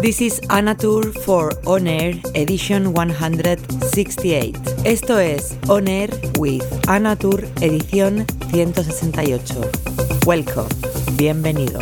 This 0.00 0.20
is 0.20 0.40
Anatur 0.48 1.12
for 1.24 1.50
On 1.66 1.88
Air 1.88 2.14
Edition 2.36 2.92
168. 2.94 4.56
Esto 4.84 5.18
es 5.18 5.58
On 5.68 5.88
Air 5.88 6.10
with 6.38 6.62
Anatur 6.86 7.42
Edición 7.60 8.24
168. 8.52 10.22
Welcome, 10.24 10.68
bienvenido. 11.16 11.80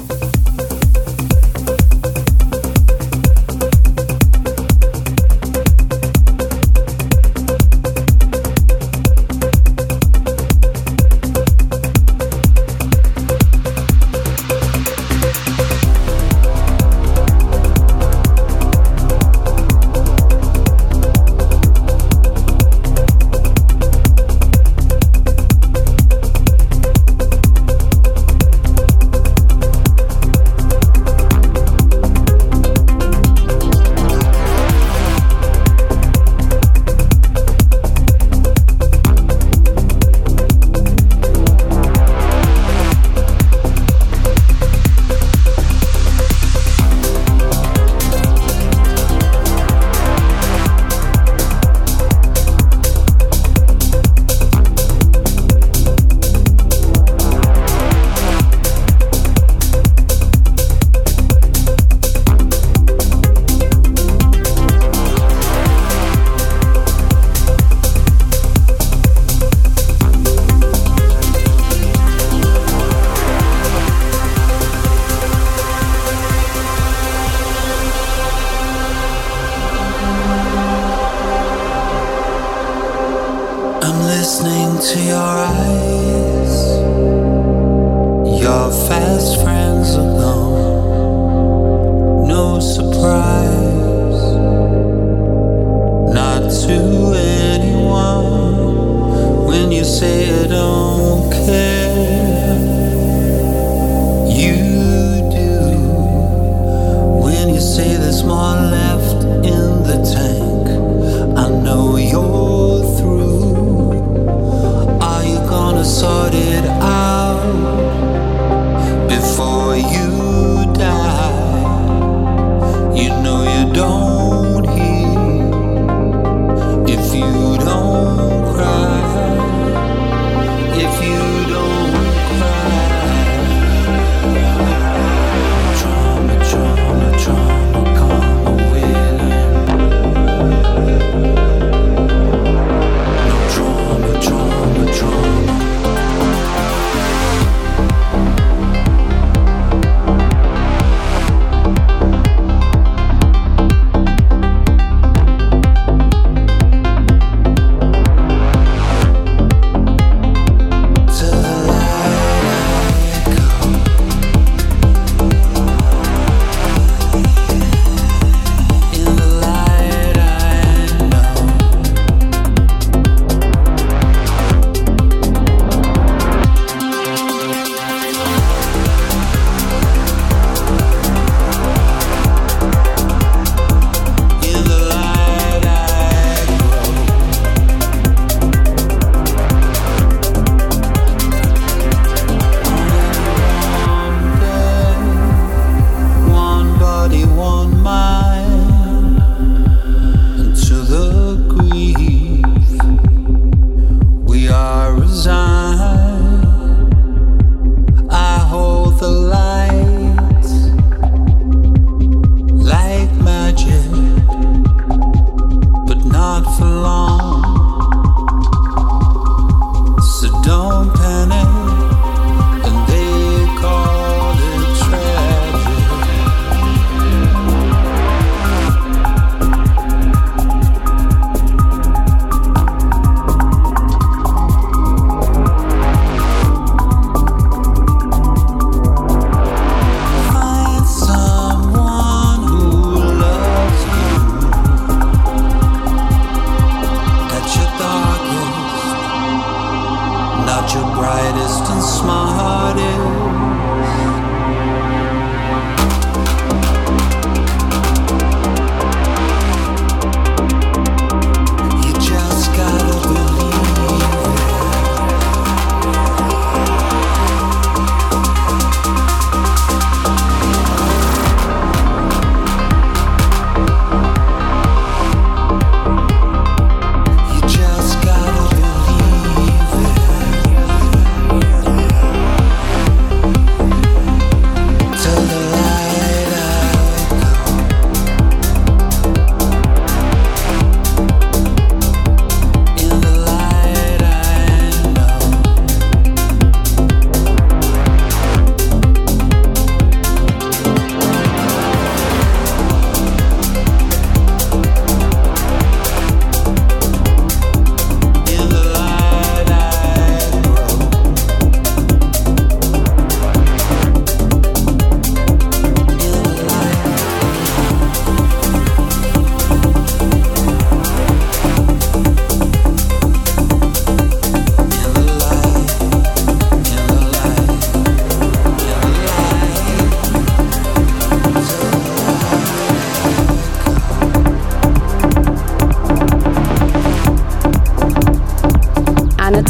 when 99.47 99.71
you 99.71 99.85
say 99.85 100.45
I 100.45 100.47
don't 100.49 101.31
care. 101.31 102.36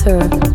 Earth. 0.09 0.46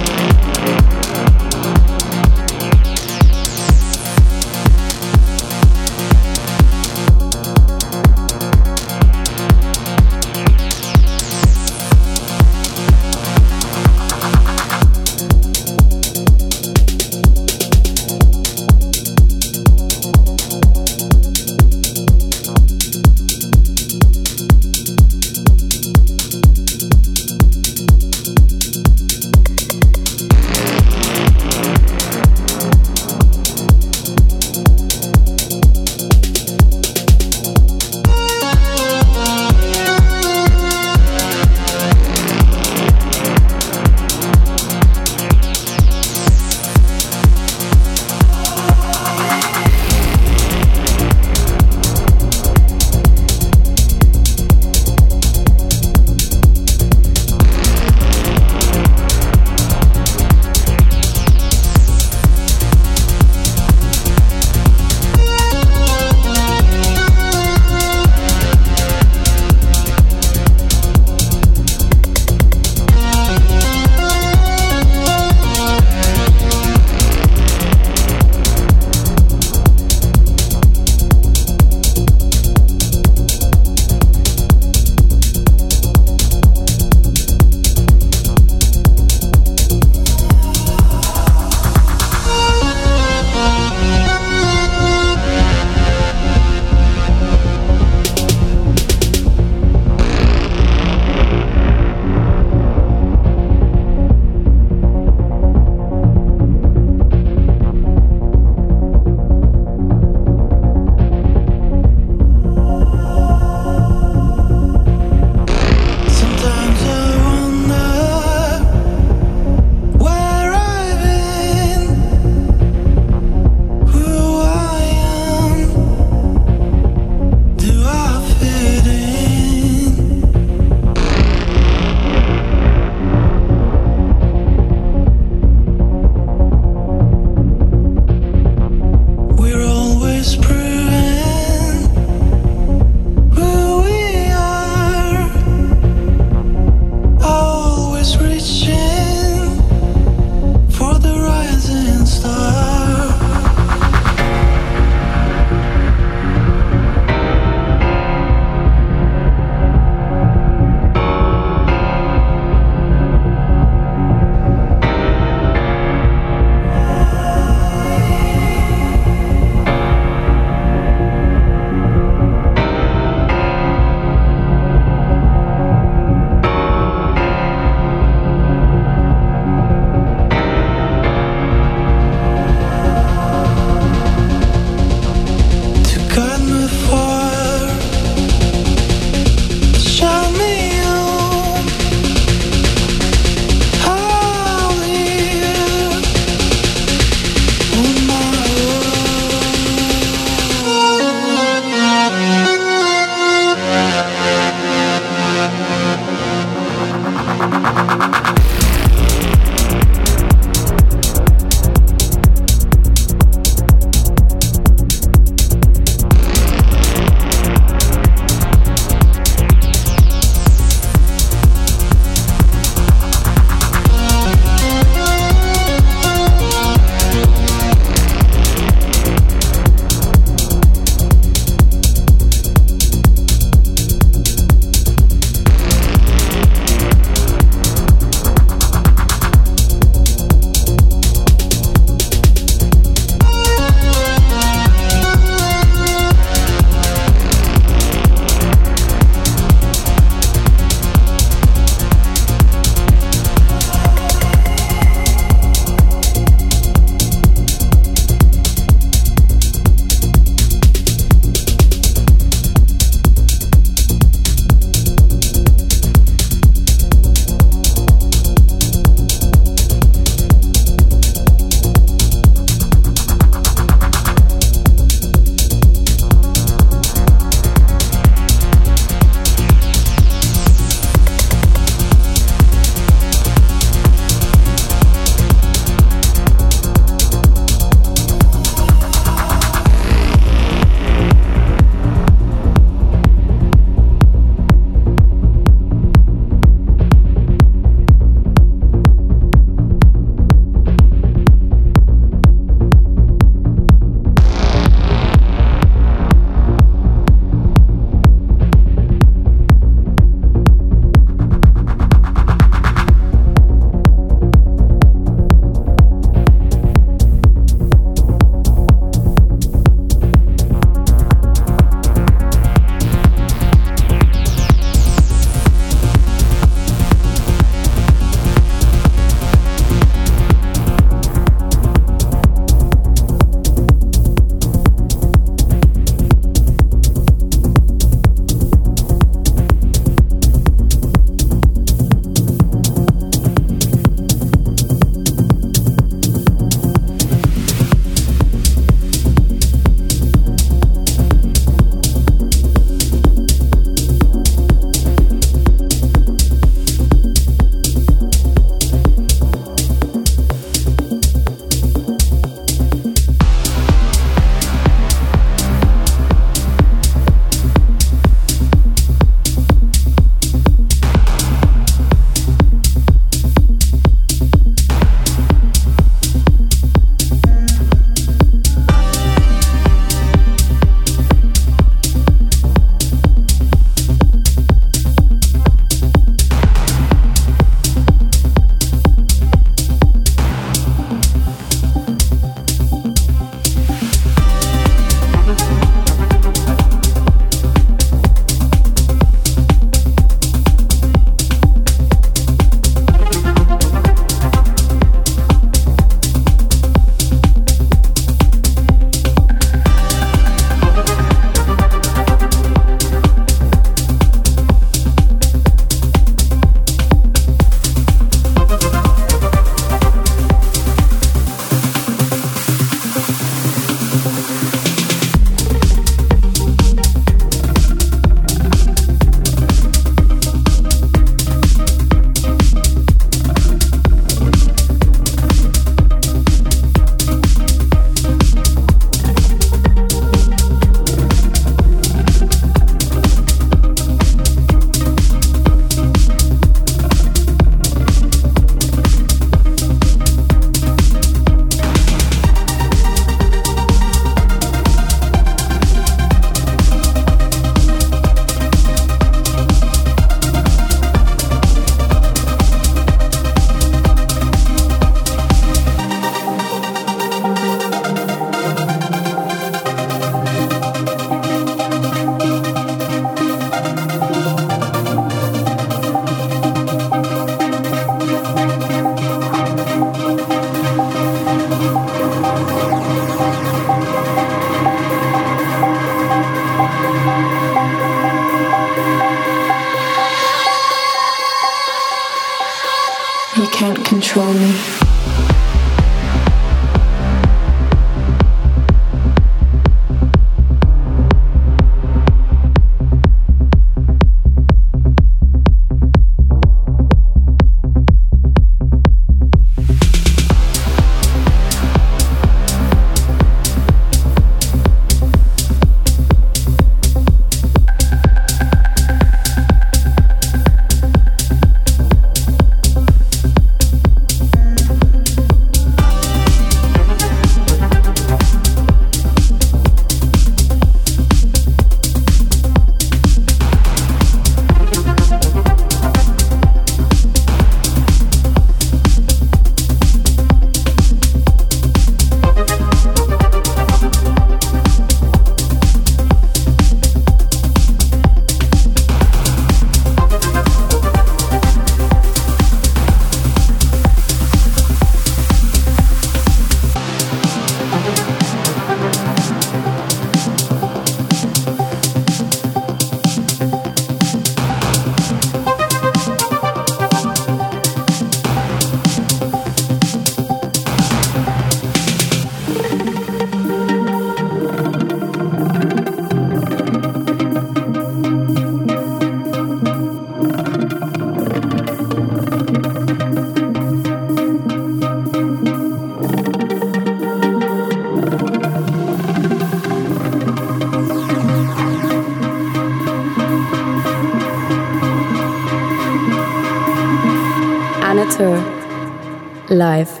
Live. 599.50 600.00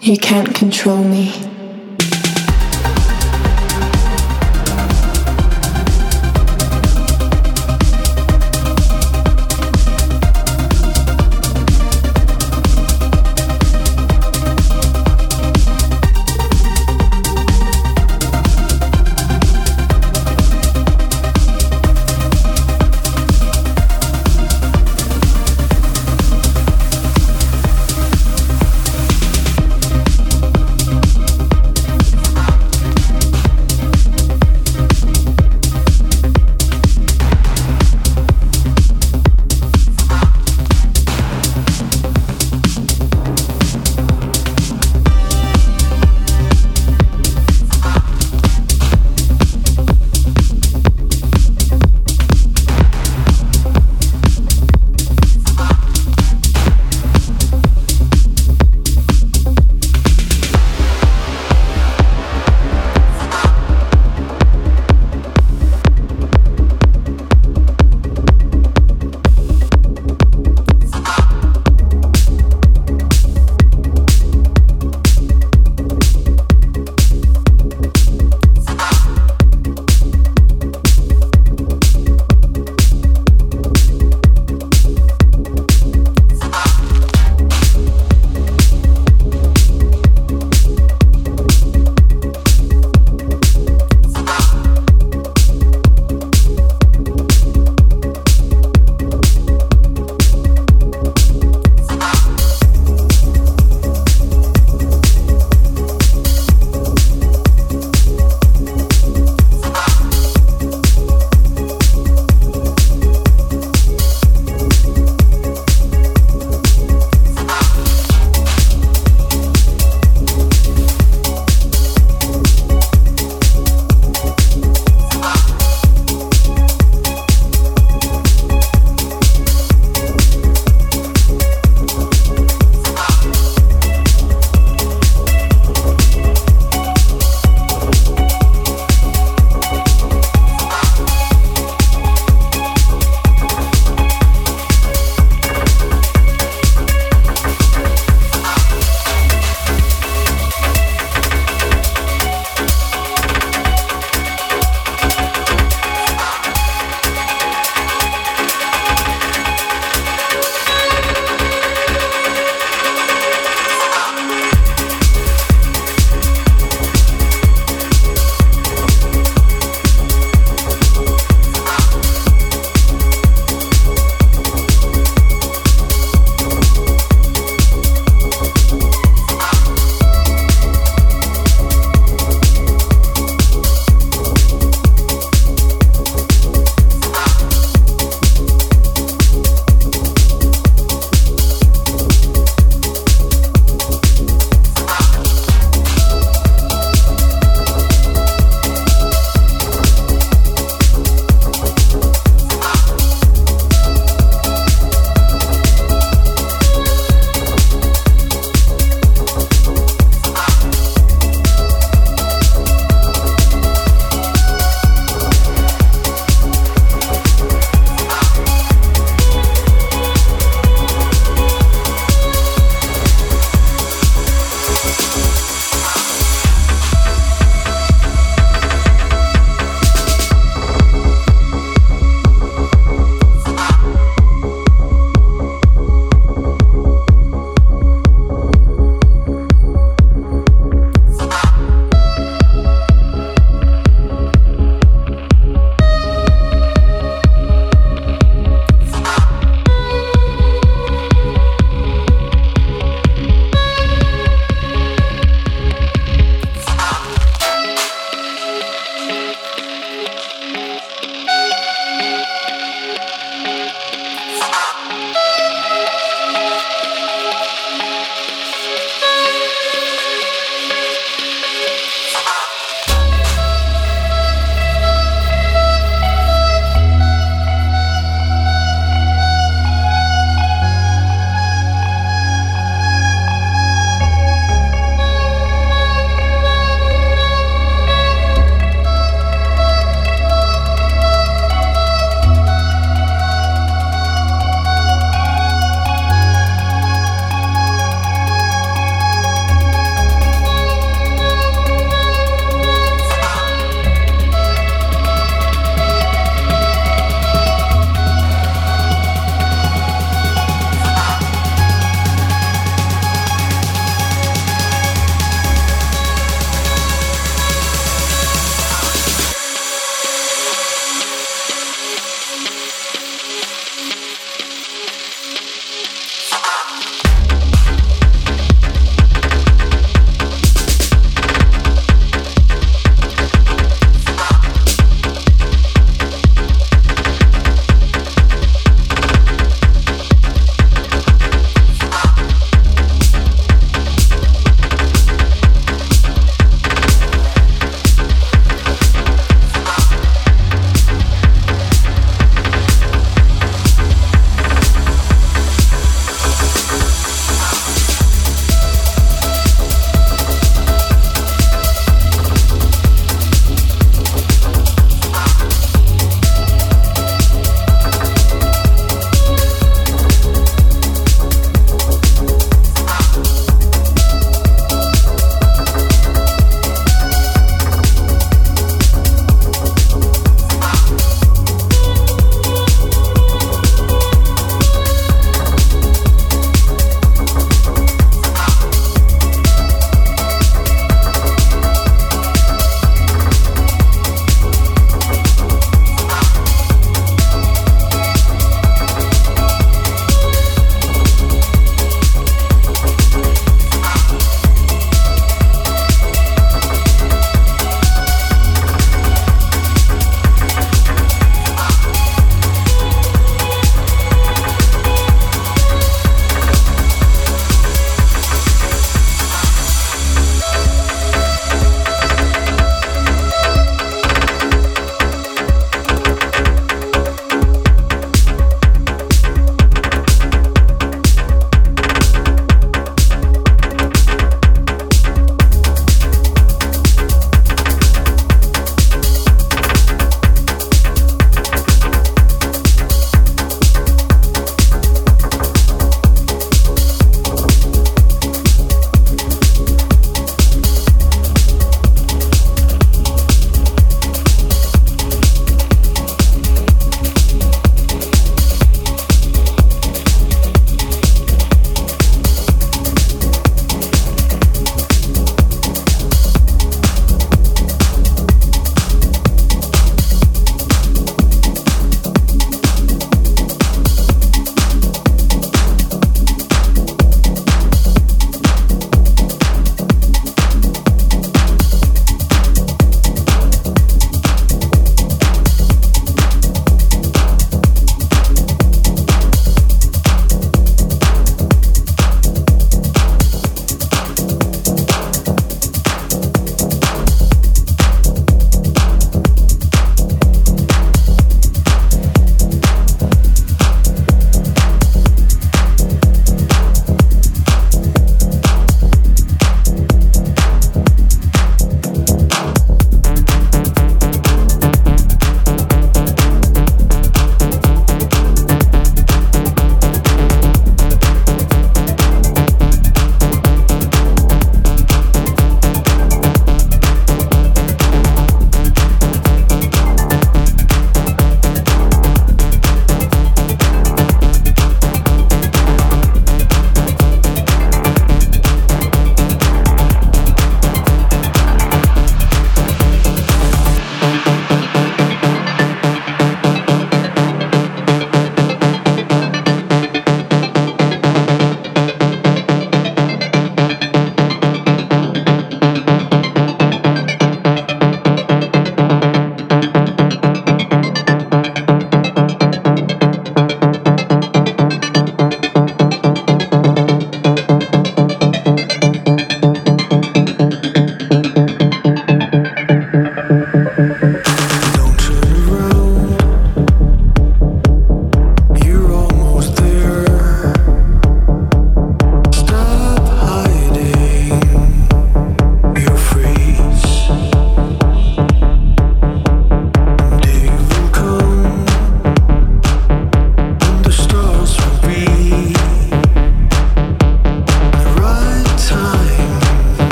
You 0.00 0.16
can't 0.16 0.54
control 0.54 1.02
me. 1.02 1.53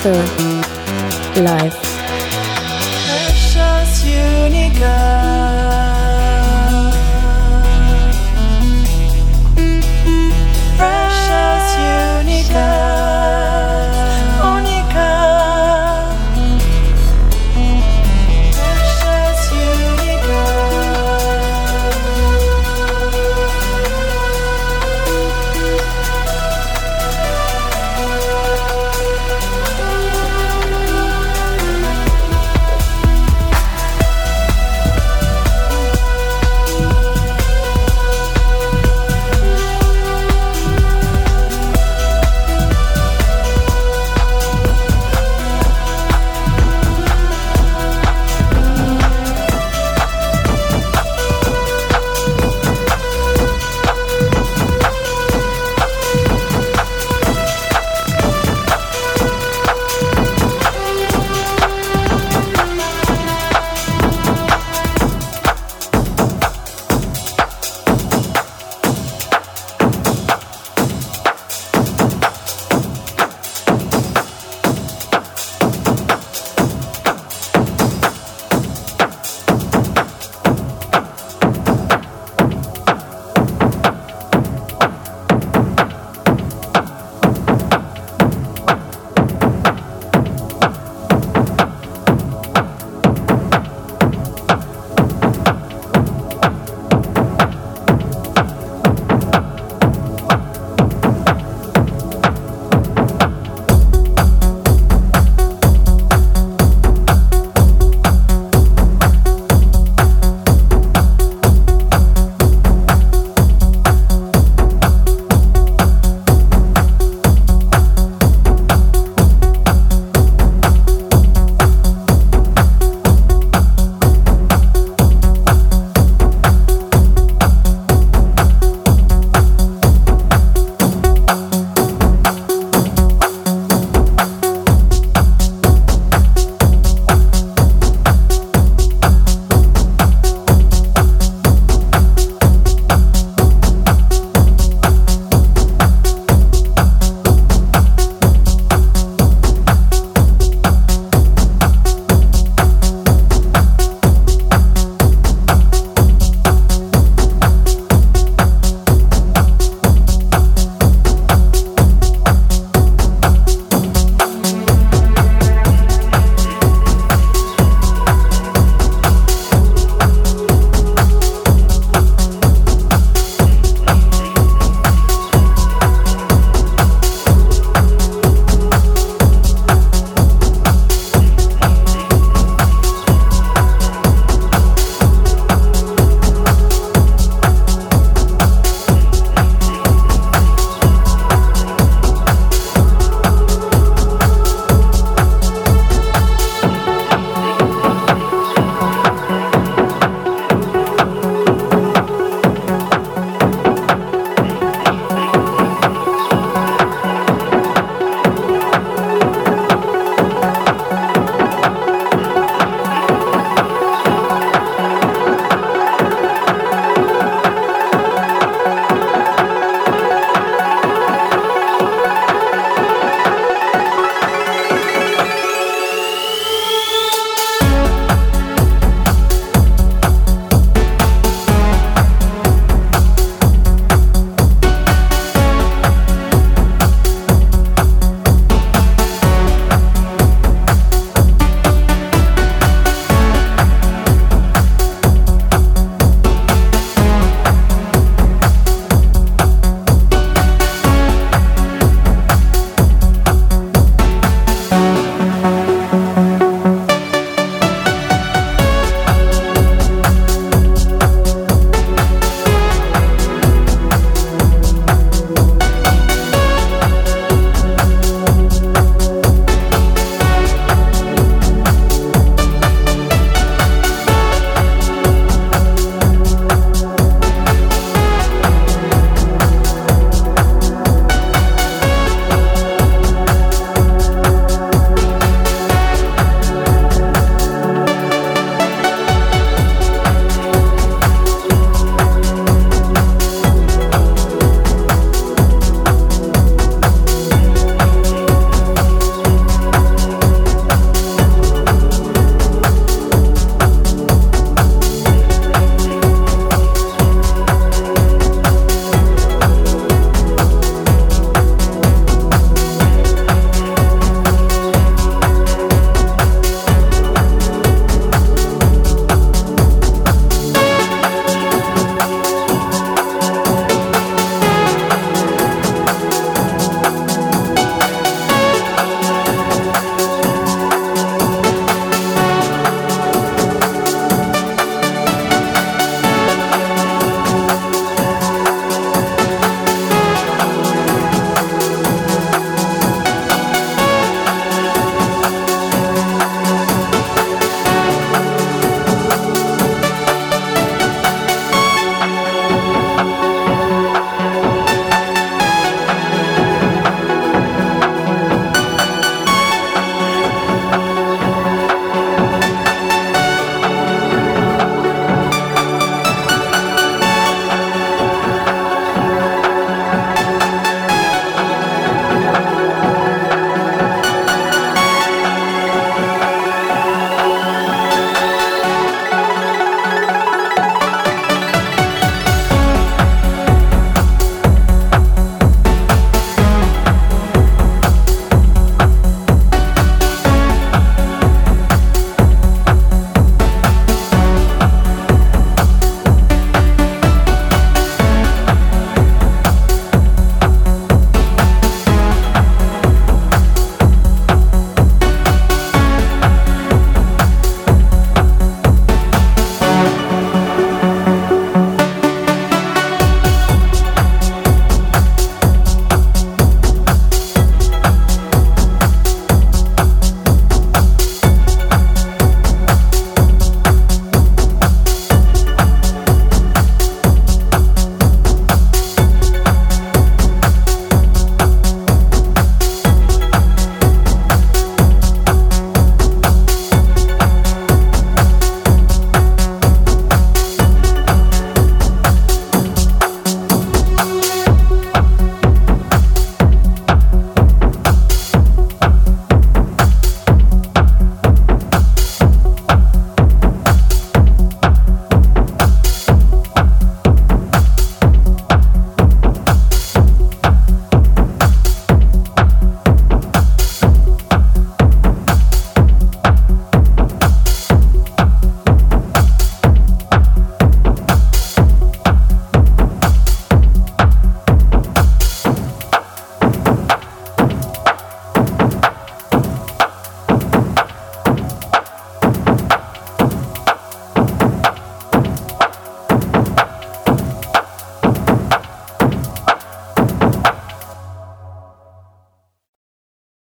приветствую! 0.00 0.37